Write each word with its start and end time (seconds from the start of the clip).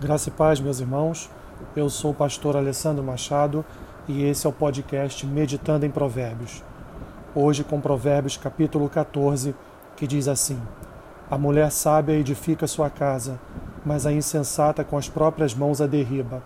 Graça 0.00 0.28
e 0.28 0.32
paz, 0.32 0.60
meus 0.60 0.78
irmãos. 0.78 1.28
Eu 1.74 1.90
sou 1.90 2.12
o 2.12 2.14
pastor 2.14 2.56
Alessandro 2.56 3.02
Machado 3.02 3.64
e 4.06 4.22
esse 4.22 4.46
é 4.46 4.48
o 4.48 4.52
podcast 4.52 5.26
Meditando 5.26 5.84
em 5.84 5.90
Provérbios. 5.90 6.62
Hoje 7.34 7.64
com 7.64 7.80
Provérbios 7.80 8.36
capítulo 8.36 8.88
14, 8.88 9.56
que 9.96 10.06
diz 10.06 10.28
assim: 10.28 10.56
A 11.28 11.36
mulher 11.36 11.72
sábia 11.72 12.12
edifica 12.12 12.68
sua 12.68 12.88
casa, 12.88 13.40
mas 13.84 14.06
a 14.06 14.12
insensata 14.12 14.84
com 14.84 14.96
as 14.96 15.08
próprias 15.08 15.52
mãos 15.52 15.80
a 15.80 15.86
derriba. 15.88 16.44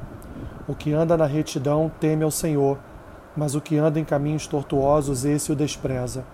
O 0.67 0.75
que 0.75 0.95
anda 0.95 1.15
na 1.15 1.27
retidão 1.27 1.93
teme 2.01 2.25
ao 2.25 2.31
Senhor, 2.31 2.79
mas 3.37 3.55
o 3.55 3.61
que 3.61 3.77
anda 3.77 4.01
em 4.01 4.05
caminhos 4.05 4.47
tortuosos, 4.47 5.27
esse 5.27 5.53
o 5.53 5.55
despreza. 5.55 6.25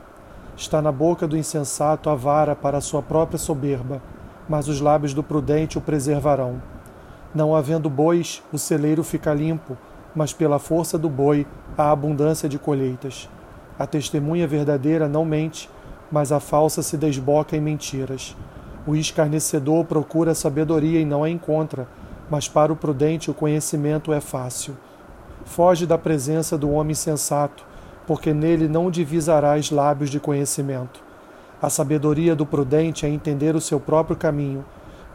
Está 0.57 0.81
na 0.81 0.93
boca 0.93 1.27
do 1.27 1.37
insensato 1.37 2.11
a 2.11 2.15
vara 2.15 2.55
para 2.55 2.79
a 2.79 2.81
sua 2.81 3.03
própria 3.03 3.39
soberba, 3.39 4.01
mas 4.49 4.69
os 4.69 4.81
lábios 4.81 5.13
do 5.13 5.25
prudente 5.25 5.79
o 5.79 5.81
preservarão. 5.81 6.78
Não 7.35 7.55
havendo 7.55 7.91
bois, 7.91 8.43
o 8.51 8.59
celeiro 8.59 9.05
fica 9.05 9.35
limpo, 9.35 9.77
mas 10.15 10.33
pela 10.33 10.59
força 10.59 10.97
do 10.97 11.11
boi 11.11 11.47
há 11.77 11.91
abundância 11.91 12.49
de 12.49 12.59
colheitas. 12.59 13.29
A 13.79 13.87
testemunha 13.87 14.47
verdadeira 14.47 15.07
não 15.09 15.25
mente, 15.25 15.69
mas 16.11 16.33
a 16.33 16.41
falsa 16.41 16.83
se 16.83 16.97
desboca 16.97 17.55
em 17.55 17.61
mentiras. 17.61 18.35
O 18.87 18.97
escarnecedor 18.97 19.85
procura 19.85 20.35
sabedoria 20.35 20.99
e 20.99 21.05
não 21.05 21.23
a 21.23 21.29
encontra, 21.29 21.87
mas 22.31 22.49
para 22.49 22.73
o 22.73 22.77
prudente 22.77 23.31
o 23.31 23.35
conhecimento 23.35 24.13
é 24.13 24.21
fácil. 24.21 24.75
Foge 25.45 25.87
da 25.87 25.99
presença 25.99 26.57
do 26.57 26.71
homem 26.71 26.95
sensato, 26.95 27.65
porque 28.07 28.33
nele 28.33 28.67
não 28.67 28.91
divisarás 28.91 29.71
lábios 29.71 30.09
de 30.09 30.19
conhecimento. 30.19 31.01
A 31.61 31.69
sabedoria 31.69 32.35
do 32.35 32.47
prudente 32.47 33.05
é 33.05 33.09
entender 33.09 33.55
o 33.55 33.61
seu 33.61 33.79
próprio 33.79 34.17
caminho 34.17 34.65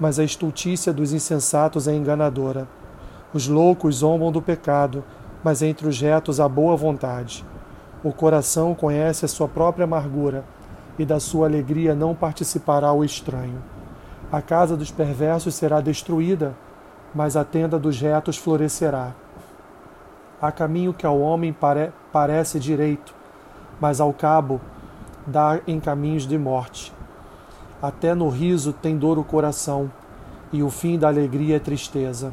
mas 0.04 0.20
a 0.20 0.24
estultícia 0.26 0.92
dos 0.92 1.14
insensatos 1.14 1.88
é 1.88 1.96
enganadora. 1.96 2.68
Os 3.34 3.48
loucos 3.48 4.00
zombam 4.00 4.34
do 4.34 4.42
pecado, 4.42 5.02
mas 5.42 5.62
entre 5.62 5.88
os 5.88 5.98
retos 5.98 6.42
há 6.42 6.50
boa 6.50 6.76
vontade. 6.76 7.46
O 8.04 8.12
coração 8.12 8.76
conhece 8.76 9.24
a 9.24 9.30
sua 9.30 9.48
própria 9.48 9.86
amargura, 9.86 10.44
e 11.00 11.06
da 11.06 11.22
sua 11.22 11.48
alegria 11.48 11.96
não 11.96 12.14
participará 12.14 12.92
o 12.92 13.02
estranho. 13.06 13.64
A 14.30 14.42
casa 14.42 14.76
dos 14.76 14.92
perversos 14.92 15.56
será 15.56 15.80
destruída, 15.80 16.54
mas 17.16 17.38
a 17.38 17.46
tenda 17.46 17.80
dos 17.80 17.98
retos 18.02 18.36
florescerá. 18.36 19.14
Há 20.42 20.52
caminho 20.52 20.94
que 20.94 21.06
ao 21.06 21.18
homem 21.18 21.54
pare 21.54 21.94
parece 22.12 22.60
direito, 22.60 23.16
mas 23.80 24.02
ao 24.02 24.12
cabo 24.12 24.60
dá 25.26 25.62
em 25.66 25.80
caminhos 25.80 26.28
de 26.28 26.38
morte. 26.38 26.92
Até 27.84 28.16
no 28.16 28.30
riso 28.30 28.72
tem 28.72 28.98
dor 28.98 29.20
o 29.20 29.26
coração, 29.26 29.92
e 30.54 30.62
o 30.62 30.70
fim 30.70 31.00
da 31.00 31.08
alegria 31.08 31.56
é 31.56 31.60
tristeza. 31.60 32.32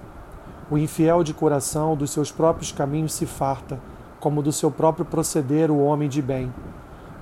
O 0.71 0.77
infiel 0.77 1.25
de 1.25 1.33
coração 1.33 1.97
dos 1.97 2.11
seus 2.11 2.31
próprios 2.31 2.71
caminhos 2.71 3.15
se 3.15 3.25
farta, 3.25 3.81
como 4.21 4.43
do 4.43 4.53
seu 4.53 4.71
próprio 4.71 5.07
proceder 5.07 5.71
o 5.71 5.83
homem 5.83 6.07
de 6.07 6.21
bem. 6.21 6.53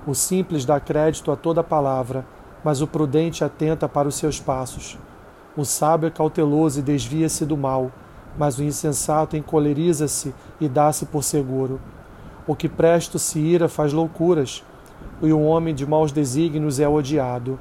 O 0.05 0.13
simples 0.13 0.65
dá 0.65 0.77
crédito 0.77 1.31
a 1.31 1.37
toda 1.37 1.63
palavra, 1.63 2.25
mas 2.63 2.81
o 2.81 2.87
prudente 2.87 3.45
atenta 3.45 3.87
para 3.87 4.09
os 4.09 4.15
seus 4.15 4.41
passos. 4.41 4.97
O 5.55 5.63
sábio 5.63 6.07
é 6.07 6.11
cauteloso 6.11 6.79
e 6.79 6.83
desvia-se 6.83 7.45
do 7.45 7.55
mal, 7.55 7.89
mas 8.37 8.59
o 8.59 8.63
insensato 8.63 9.37
encoleriza-se 9.37 10.33
e 10.59 10.67
dá-se 10.67 11.05
por 11.05 11.23
seguro. 11.23 11.79
O 12.45 12.55
que 12.55 12.67
presto 12.67 13.17
se 13.17 13.39
ira 13.39 13.69
faz 13.69 13.93
loucuras, 13.93 14.63
e 15.21 15.31
o 15.31 15.41
homem 15.41 15.73
de 15.73 15.85
maus 15.85 16.11
desígnios 16.11 16.77
é 16.79 16.87
odiado. 16.87 17.57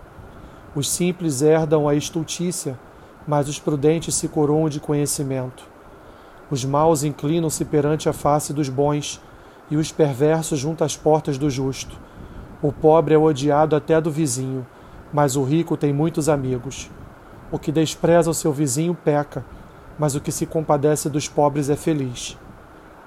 Os 0.75 0.91
simples 0.91 1.41
herdam 1.41 1.89
a 1.89 1.95
estultícia, 1.95 2.79
mas 3.29 3.47
os 3.47 3.59
prudentes 3.59 4.15
se 4.15 4.27
coroam 4.27 4.71
de 4.71 4.81
conhecimento. 4.81 5.65
Os 6.51 6.65
maus 6.65 7.05
inclinam-se 7.05 7.63
perante 7.63 8.09
a 8.09 8.13
face 8.15 8.55
dos 8.55 8.71
bons, 8.71 9.21
e 9.71 9.77
os 9.77 9.93
perversos 9.93 10.59
junto 10.59 10.83
às 10.83 10.97
portas 10.97 11.37
do 11.37 11.51
justo. 11.51 11.95
O 12.63 12.73
pobre 12.73 13.15
é 13.15 13.19
odiado 13.19 13.77
até 13.77 14.01
do 14.01 14.11
vizinho, 14.11 14.67
mas 15.13 15.37
o 15.37 15.45
rico 15.45 15.77
tem 15.77 15.93
muitos 15.93 16.27
amigos. 16.27 16.91
O 17.53 17.59
que 17.59 17.71
despreza 17.71 18.31
o 18.31 18.35
seu 18.35 18.51
vizinho 18.51 18.95
peca, 18.95 19.45
mas 19.99 20.15
o 20.15 20.23
que 20.23 20.33
se 20.33 20.47
compadece 20.47 21.11
dos 21.11 21.29
pobres 21.29 21.69
é 21.69 21.77
feliz. 21.77 22.39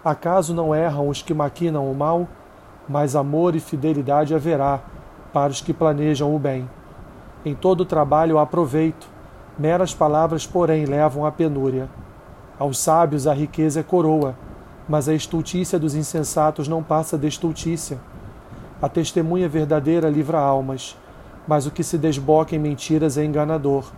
Acaso 0.06 0.54
não 0.54 0.76
erram 0.76 1.10
os 1.10 1.24
que 1.24 1.34
maquinam 1.34 1.92
o 1.92 1.96
mal? 1.96 2.28
Mas 2.88 3.16
amor 3.16 3.56
e 3.56 3.60
fidelidade 3.60 4.36
haverá 4.36 4.82
para 5.34 5.52
os 5.52 5.62
que 5.62 5.74
planejam 5.74 6.36
o 6.36 6.38
bem. 6.38 6.70
Em 7.44 7.56
todo 7.56 7.86
trabalho 7.86 8.38
há 8.38 8.46
proveito, 8.46 9.08
meras 9.58 9.94
palavras, 9.94 10.46
porém, 10.46 10.86
levam 10.86 11.26
à 11.26 11.32
penúria. 11.32 11.90
Aos 12.58 12.78
sábios 12.78 13.28
a 13.28 13.34
riqueza 13.34 13.80
é 13.80 13.84
coroa, 13.84 14.36
mas 14.88 15.08
a 15.08 15.14
estultícia 15.14 15.80
dos 15.80 15.96
insensatos 15.96 16.68
não 16.68 16.84
passa 16.84 17.18
de 17.18 17.28
estultícia. 17.28 18.00
A 18.82 18.90
testemunha 18.90 19.48
verdadeira 19.48 20.10
livra 20.10 20.40
almas, 20.40 20.98
mas 21.48 21.66
o 21.66 21.72
que 21.72 21.84
se 21.84 21.98
desboca 21.98 22.56
em 22.56 22.60
mentiras 22.60 23.18
é 23.18 23.24
enganador. 23.24 23.92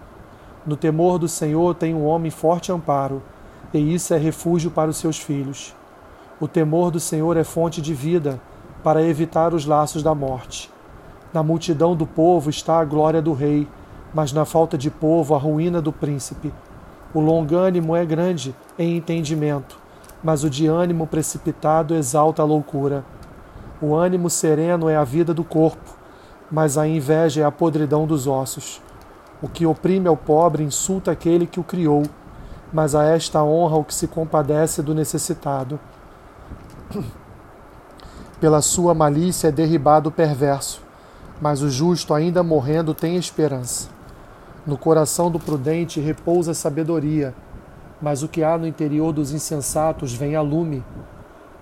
No 0.65 0.75
temor 0.75 1.19
do 1.19 1.27
Senhor 1.27 1.75
tem 1.75 1.93
um 1.93 2.05
homem 2.05 2.31
forte 2.31 2.71
amparo, 2.71 3.21
e 3.73 3.93
isso 3.93 4.13
é 4.13 4.17
refúgio 4.17 4.71
para 4.71 4.89
os 4.89 4.97
seus 4.97 5.17
filhos. 5.17 5.75
O 6.39 6.47
temor 6.47 6.91
do 6.91 6.99
Senhor 6.99 7.37
é 7.37 7.43
fonte 7.43 7.81
de 7.81 7.93
vida, 7.93 8.39
para 8.83 9.01
evitar 9.01 9.53
os 9.53 9.65
laços 9.65 10.03
da 10.03 10.13
morte. 10.13 10.69
Na 11.33 11.41
multidão 11.41 11.95
do 11.95 12.05
povo 12.05 12.49
está 12.49 12.79
a 12.79 12.85
glória 12.85 13.21
do 13.21 13.33
rei, 13.33 13.67
mas 14.13 14.31
na 14.31 14.45
falta 14.45 14.77
de 14.77 14.91
povo 14.91 15.33
a 15.33 15.37
ruína 15.37 15.81
do 15.81 15.91
príncipe. 15.91 16.53
O 17.13 17.19
longânimo 17.19 17.95
é 17.95 18.05
grande 18.05 18.55
em 18.77 18.97
entendimento, 18.97 19.77
mas 20.23 20.43
o 20.43 20.49
de 20.49 20.67
ânimo 20.67 21.07
precipitado 21.07 21.95
exalta 21.95 22.41
a 22.41 22.45
loucura. 22.45 23.03
O 23.81 23.95
ânimo 23.95 24.29
sereno 24.29 24.87
é 24.87 24.95
a 24.95 25.03
vida 25.03 25.33
do 25.33 25.43
corpo, 25.43 25.97
mas 26.49 26.77
a 26.77 26.87
inveja 26.87 27.41
é 27.41 27.43
a 27.43 27.51
podridão 27.51 28.05
dos 28.05 28.27
ossos. 28.27 28.81
O 29.41 29.47
que 29.47 29.65
oprime 29.65 30.07
ao 30.07 30.15
pobre 30.15 30.63
insulta 30.63 31.11
aquele 31.11 31.45
que 31.45 31.59
o 31.59 31.63
criou, 31.63 32.03
mas 32.71 32.95
a 32.95 33.03
esta 33.03 33.43
honra 33.43 33.77
o 33.77 33.83
que 33.83 33.93
se 33.93 34.07
compadece 34.07 34.81
do 34.81 34.95
necessitado. 34.95 35.79
Pela 38.39 38.61
sua 38.61 38.93
malícia 38.93 39.49
é 39.49 39.51
derribado 39.51 40.09
o 40.09 40.11
perverso, 40.11 40.81
mas 41.41 41.61
o 41.61 41.69
justo, 41.69 42.13
ainda 42.13 42.41
morrendo, 42.41 42.93
tem 42.93 43.15
esperança. 43.15 43.89
No 44.65 44.77
coração 44.77 45.29
do 45.29 45.39
prudente 45.39 45.99
repousa 45.99 46.51
a 46.51 46.55
sabedoria, 46.55 47.35
mas 48.01 48.23
o 48.23 48.29
que 48.29 48.43
há 48.43 48.57
no 48.57 48.65
interior 48.65 49.11
dos 49.11 49.33
insensatos 49.33 50.13
vem 50.13 50.37
a 50.37 50.41
lume. 50.41 50.81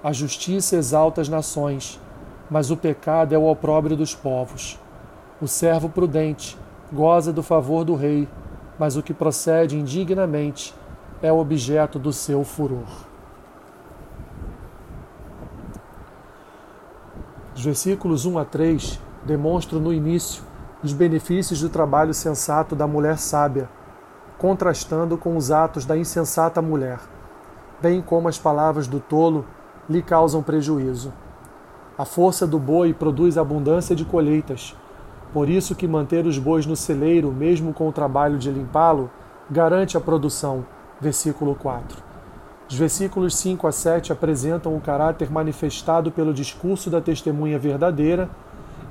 A 0.04 0.14
justiça 0.14 0.76
exalta 0.76 1.20
as 1.20 1.28
nações, 1.28 2.00
mas 2.48 2.70
o 2.70 2.78
pecado 2.78 3.34
é 3.34 3.38
o 3.40 3.50
opróbrio 3.50 3.98
dos 3.98 4.14
povos. 4.14 4.80
O 5.42 5.48
servo 5.48 5.90
prudente 5.90 6.56
goza 6.94 7.34
do 7.34 7.42
favor 7.42 7.84
do 7.84 7.96
rei, 7.96 8.28
mas 8.78 8.96
o 8.96 9.02
que 9.02 9.16
procede 9.16 9.80
indignamente 9.80 10.72
é 11.24 11.32
o 11.32 11.40
objeto 11.40 11.98
do 11.98 12.14
seu 12.14 12.44
furor. 12.44 12.86
Os 17.56 17.64
versículos 17.64 18.26
1 18.26 18.38
a 18.38 18.46
3 18.46 19.00
demonstro 19.26 19.80
no 19.80 19.92
início 19.92 20.51
os 20.84 20.94
benefícios 20.94 21.62
do 21.62 21.70
trabalho 21.70 22.14
sensato 22.14 22.76
da 22.76 22.88
mulher 22.88 23.18
sábia, 23.18 23.70
contrastando 24.38 25.18
com 25.18 25.38
os 25.38 25.52
atos 25.52 25.86
da 25.86 25.96
insensata 25.96 26.62
mulher, 26.62 27.00
bem 27.80 28.02
como 28.02 28.28
as 28.28 28.40
palavras 28.40 28.88
do 28.88 29.00
tolo 29.00 29.46
lhe 29.88 30.02
causam 30.02 30.42
prejuízo. 30.42 31.14
A 31.98 32.06
força 32.06 32.48
do 32.48 32.58
boi 32.58 32.94
produz 32.94 33.38
abundância 33.38 33.96
de 33.96 34.04
colheitas, 34.04 34.76
por 35.32 35.48
isso 35.48 35.76
que 35.76 35.88
manter 35.88 36.26
os 36.26 36.38
bois 36.38 36.66
no 36.66 36.76
celeiro, 36.76 37.32
mesmo 37.32 37.74
com 37.74 37.88
o 37.88 37.92
trabalho 37.92 38.38
de 38.38 38.50
limpá-lo, 38.50 39.10
garante 39.50 39.96
a 39.96 40.02
produção. 40.02 40.66
Versículo 41.00 41.56
4. 41.56 42.04
Os 42.70 42.76
versículos 42.76 43.36
5 43.36 43.68
a 43.68 43.72
7 43.72 44.12
apresentam 44.12 44.76
o 44.76 44.82
caráter 44.82 45.30
manifestado 45.32 46.12
pelo 46.12 46.34
discurso 46.34 46.90
da 46.90 47.02
testemunha 47.02 47.60
verdadeira 47.60 48.30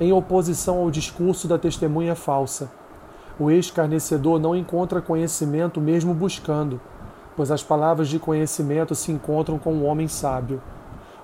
em 0.00 0.12
oposição 0.12 0.78
ao 0.78 0.90
discurso 0.90 1.46
da 1.46 1.58
testemunha 1.58 2.14
falsa. 2.14 2.70
O 3.38 3.50
escarnecedor 3.50 4.40
não 4.40 4.56
encontra 4.56 5.02
conhecimento 5.02 5.80
mesmo 5.80 6.14
buscando, 6.14 6.80
pois 7.36 7.50
as 7.50 7.62
palavras 7.62 8.08
de 8.08 8.18
conhecimento 8.18 8.94
se 8.94 9.12
encontram 9.12 9.58
com 9.58 9.74
o 9.74 9.84
homem 9.84 10.08
sábio. 10.08 10.60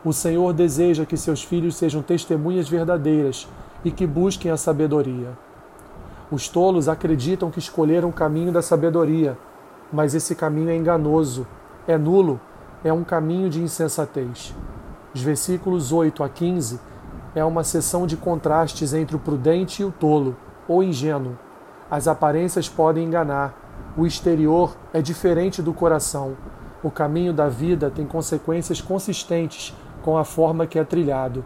O 0.04 0.12
Senhor 0.12 0.52
deseja 0.52 1.06
que 1.06 1.16
seus 1.16 1.42
filhos 1.42 1.76
sejam 1.76 2.02
testemunhas 2.02 2.68
verdadeiras 2.68 3.48
e 3.82 3.90
que 3.90 4.06
busquem 4.06 4.50
a 4.50 4.56
sabedoria. 4.56 5.30
Os 6.30 6.48
tolos 6.48 6.88
acreditam 6.88 7.50
que 7.50 7.58
escolheram 7.58 8.10
o 8.10 8.12
caminho 8.12 8.52
da 8.52 8.60
sabedoria, 8.60 9.38
mas 9.92 10.14
esse 10.14 10.34
caminho 10.34 10.70
é 10.70 10.76
enganoso, 10.76 11.46
é 11.88 11.96
nulo, 11.96 12.40
é 12.84 12.92
um 12.92 13.04
caminho 13.04 13.48
de 13.48 13.62
insensatez. 13.62 14.54
Os 15.14 15.22
versículos 15.22 15.92
8 15.92 16.22
a 16.22 16.28
15 16.28 16.78
é 17.36 17.44
uma 17.44 17.62
seção 17.62 18.06
de 18.06 18.16
contrastes 18.16 18.94
entre 18.94 19.14
o 19.14 19.18
prudente 19.18 19.82
e 19.82 19.84
o 19.84 19.92
tolo, 19.92 20.34
ou 20.66 20.82
ingênuo. 20.82 21.38
As 21.90 22.08
aparências 22.08 22.66
podem 22.68 23.04
enganar, 23.04 23.54
O 23.94 24.06
exterior 24.06 24.76
é 24.92 25.00
diferente 25.00 25.62
do 25.62 25.72
coração. 25.72 26.36
O 26.82 26.90
caminho 26.90 27.32
da 27.32 27.48
vida 27.48 27.90
tem 27.90 28.06
consequências 28.06 28.80
consistentes 28.80 29.74
com 30.02 30.16
a 30.16 30.24
forma 30.24 30.66
que 30.66 30.78
é 30.78 30.84
trilhado. 30.84 31.44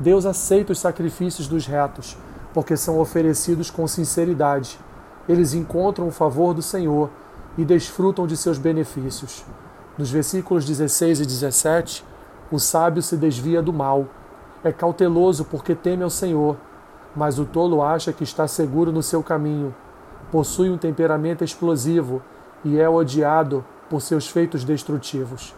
Deus 0.00 0.24
aceita 0.24 0.72
os 0.72 0.78
sacrifícios 0.78 1.46
dos 1.48 1.66
retos, 1.66 2.16
porque 2.54 2.76
são 2.76 2.98
oferecidos 2.98 3.70
com 3.70 3.86
sinceridade. 3.86 4.78
Eles 5.28 5.54
encontram 5.54 6.08
o 6.08 6.12
favor 6.12 6.54
do 6.54 6.62
Senhor 6.62 7.10
e 7.56 7.64
desfrutam 7.64 8.26
de 8.26 8.36
seus 8.36 8.58
benefícios. 8.58 9.44
Nos 9.96 10.10
versículos 10.10 10.64
16 10.64 11.20
e 11.20 11.26
17, 11.26 12.04
o 12.50 12.58
sábio 12.58 13.02
se 13.02 13.16
desvia 13.16 13.62
do 13.62 13.72
mal. 13.72 14.06
É 14.64 14.72
cauteloso 14.72 15.44
porque 15.44 15.74
teme 15.74 16.02
ao 16.02 16.10
Senhor, 16.10 16.56
mas 17.14 17.38
o 17.38 17.44
tolo 17.44 17.82
acha 17.82 18.12
que 18.12 18.24
está 18.24 18.46
seguro 18.46 18.92
no 18.92 19.02
seu 19.02 19.22
caminho 19.22 19.74
possui 20.32 20.70
um 20.70 20.78
temperamento 20.78 21.44
explosivo 21.44 22.22
e 22.64 22.80
é 22.80 22.88
odiado 22.88 23.62
por 23.90 24.00
seus 24.00 24.26
feitos 24.26 24.64
destrutivos. 24.64 25.54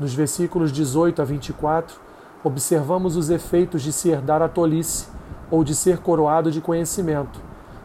Nos 0.00 0.14
versículos 0.14 0.72
18 0.72 1.20
a 1.20 1.24
24, 1.26 1.94
observamos 2.42 3.16
os 3.16 3.28
efeitos 3.28 3.82
de 3.82 3.92
se 3.92 4.08
herdar 4.08 4.40
a 4.40 4.48
tolice 4.48 5.08
ou 5.50 5.62
de 5.62 5.74
ser 5.74 5.98
coroado 5.98 6.50
de 6.50 6.62
conhecimento, 6.62 7.38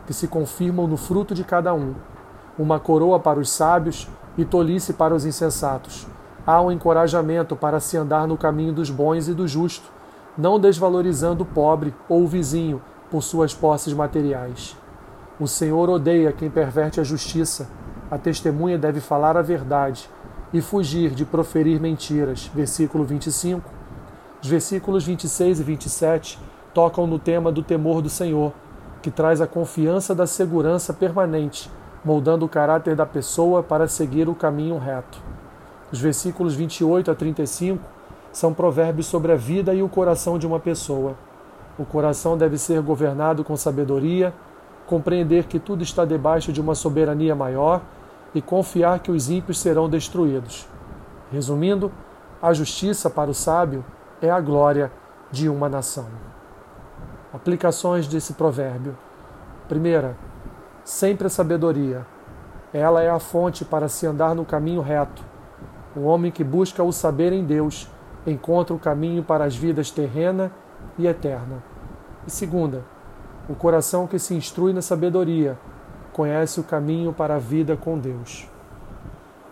que 0.08 0.14
se 0.14 0.26
confirmam 0.26 0.88
no 0.88 0.96
fruto 0.96 1.36
de 1.36 1.44
cada 1.44 1.74
um. 1.74 1.94
Uma 2.58 2.80
coroa 2.80 3.20
para 3.20 3.40
os 3.40 3.50
sábios 3.50 4.08
e 4.38 4.46
tolice 4.46 4.94
para 4.94 5.14
os 5.14 5.26
insensatos. 5.26 6.08
Há 6.48 6.62
um 6.62 6.72
encorajamento 6.72 7.54
para 7.54 7.82
se 7.82 7.98
andar 7.98 8.28
no 8.28 8.38
caminho 8.38 8.72
dos 8.72 8.90
bons 8.90 9.28
e 9.28 9.34
do 9.34 9.46
justo, 9.46 9.92
não 10.38 10.60
desvalorizando 10.60 11.44
o 11.44 11.46
pobre 11.46 11.94
ou 12.10 12.24
o 12.24 12.28
vizinho 12.28 12.82
por 13.10 13.22
suas 13.22 13.54
posses 13.54 13.94
materiais. 13.94 14.76
O 15.40 15.48
Senhor 15.48 15.90
odeia 15.90 16.32
quem 16.32 16.50
perverte 16.50 17.00
a 17.00 17.04
justiça. 17.04 17.70
A 18.10 18.18
testemunha 18.18 18.78
deve 18.78 19.00
falar 19.00 19.38
a 19.38 19.42
verdade 19.42 20.10
e 20.52 20.62
fugir 20.62 21.12
de 21.12 21.26
proferir 21.26 21.80
mentiras. 21.80 22.50
Versículo 22.54 23.04
25. 23.04 23.70
Os 24.42 24.48
versículos 24.48 25.04
26 25.06 25.60
e 25.60 25.64
27 25.64 26.40
tocam 26.74 27.08
no 27.08 27.18
tema 27.18 27.52
do 27.52 27.64
temor 27.64 28.02
do 28.02 28.10
Senhor, 28.10 28.52
que 29.02 29.12
traz 29.12 29.42
a 29.42 29.48
confiança 29.48 30.14
da 30.14 30.28
segurança 30.28 30.94
permanente, 30.94 31.70
moldando 32.04 32.46
o 32.46 32.50
caráter 32.50 32.96
da 32.96 33.06
pessoa 33.06 33.64
para 33.64 33.88
seguir 33.88 34.28
o 34.28 34.36
caminho 34.36 34.78
reto. 34.78 35.22
Os 35.92 36.00
versículos 36.00 36.56
28 36.56 37.12
a 37.12 37.16
35 37.16 37.93
são 38.34 38.54
provérbios 38.54 39.06
sobre 39.06 39.32
a 39.32 39.38
vida 39.38 39.74
e 39.74 39.82
o 39.82 39.88
coração 39.88 40.38
de 40.38 40.46
uma 40.46 40.60
pessoa. 40.60 41.16
O 41.80 41.86
coração 41.86 42.38
deve 42.38 42.58
ser 42.58 42.82
governado 42.82 43.44
com 43.44 43.56
sabedoria 43.56 44.34
compreender 44.86 45.46
que 45.46 45.60
tudo 45.60 45.84
está 45.84 46.06
debaixo 46.06 46.52
de 46.52 46.62
uma 46.62 46.76
soberania 46.76 47.36
maior 47.36 47.82
e 48.34 48.42
confiar 48.42 49.00
que 49.00 49.12
os 49.12 49.30
ímpios 49.30 49.60
serão 49.60 49.90
destruídos. 49.90 50.68
Resumindo, 51.32 51.92
a 52.42 52.54
justiça 52.54 53.10
para 53.10 53.32
o 53.32 53.34
sábio 53.34 53.86
é 54.22 54.30
a 54.30 54.40
glória 54.42 54.92
de 55.32 55.48
uma 55.50 55.70
nação. 55.70 56.06
Aplicações 57.34 58.08
desse 58.08 58.34
provérbio. 58.34 58.98
Primeira, 59.68 60.18
sempre 60.84 61.28
a 61.28 61.30
sabedoria. 61.30 62.06
Ela 62.74 63.02
é 63.02 63.10
a 63.10 63.20
fonte 63.20 63.64
para 63.64 63.88
se 63.88 64.06
andar 64.06 64.36
no 64.36 64.46
caminho 64.46 64.82
reto. 64.82 65.24
O 65.96 66.02
homem 66.02 66.32
que 66.32 66.44
busca 66.44 66.84
o 66.84 66.92
saber 66.92 67.32
em 67.32 67.44
Deus 67.44 67.88
encontra 68.26 68.76
o 68.76 68.80
caminho 68.80 69.24
para 69.24 69.44
as 69.46 69.56
vidas 69.56 69.92
terrena 69.92 70.52
e 70.98 71.08
eterna. 71.08 71.64
E 72.26 72.32
segunda, 72.32 72.84
o 73.50 73.56
coração 73.56 74.08
que 74.08 74.18
se 74.18 74.34
instrui 74.34 74.72
na 74.74 74.82
sabedoria 74.82 75.58
conhece 76.14 76.60
o 76.60 76.64
caminho 76.64 77.12
para 77.12 77.36
a 77.36 77.40
vida 77.40 77.76
com 77.76 77.98
Deus. 77.98 78.48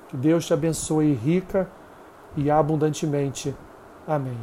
Que 0.07 0.15
Deus 0.15 0.45
te 0.45 0.53
abençoe 0.53 1.13
rica 1.13 1.67
e 2.35 2.49
abundantemente. 2.49 3.55
Amém. 4.07 4.37